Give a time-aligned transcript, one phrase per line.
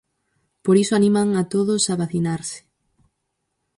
[0.65, 2.59] Por iso animan a todos a vacinarse.